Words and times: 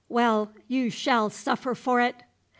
Well, 0.09 0.51
you 0.67 0.89
shall 0.89 1.29
suffer 1.29 1.75
for 1.75 2.01
it!" 2.01 2.23